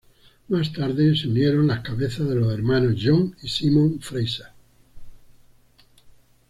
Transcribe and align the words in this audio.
Más 0.47 0.73
tarde 0.73 1.15
se 1.15 1.27
unieron 1.27 1.67
las 1.67 1.81
cabezas 1.81 2.27
de 2.27 2.33
los 2.33 2.51
hermanos 2.51 2.95
John 2.99 3.35
y 3.43 3.47
Simon 3.47 3.99
Fraser. 3.99 4.47